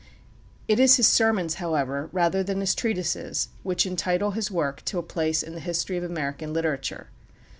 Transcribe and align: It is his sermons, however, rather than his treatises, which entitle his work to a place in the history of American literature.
It 0.67 0.79
is 0.79 0.95
his 0.97 1.05
sermons, 1.05 1.53
however, 1.61 2.09
rather 2.11 2.41
than 2.41 2.59
his 2.59 2.73
treatises, 2.73 3.49
which 3.61 3.85
entitle 3.85 4.31
his 4.31 4.49
work 4.49 4.83
to 4.85 4.97
a 4.97 5.03
place 5.03 5.43
in 5.43 5.53
the 5.53 5.59
history 5.59 5.95
of 5.95 6.03
American 6.03 6.53
literature. 6.53 7.09